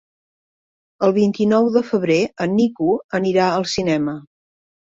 [1.07, 2.17] El vint-i-nou de febrer
[2.47, 4.21] en Nico anirà al cinema.